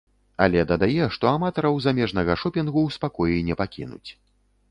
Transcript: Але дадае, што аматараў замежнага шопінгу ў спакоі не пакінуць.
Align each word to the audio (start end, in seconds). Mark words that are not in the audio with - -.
Але 0.43 0.61
дадае, 0.69 1.03
што 1.17 1.25
аматараў 1.31 1.77
замежнага 1.85 2.37
шопінгу 2.43 2.79
ў 2.87 2.97
спакоі 2.97 3.43
не 3.51 3.59
пакінуць. 3.63 4.09